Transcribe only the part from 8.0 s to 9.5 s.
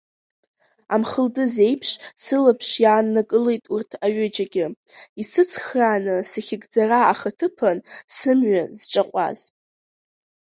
сымҩа зҿаҟәаз.